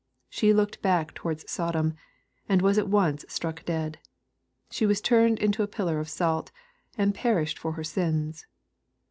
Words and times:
She 0.31 0.51
looked 0.51 0.81
back 0.81 1.13
towards 1.13 1.47
Sodom, 1.47 1.93
and 2.49 2.63
was 2.63 2.79
at 2.79 2.87
once 2.87 3.23
struck 3.29 3.63
dead. 3.65 3.99
She 4.71 4.87
was 4.87 4.99
turned 4.99 5.37
into 5.37 5.61
a 5.61 5.67
pillar 5.67 5.99
of 5.99 6.09
salt, 6.09 6.51
and 6.97 7.13
perished 7.13 7.63
in 7.63 7.73
her 7.73 7.83
sins. 7.83 8.47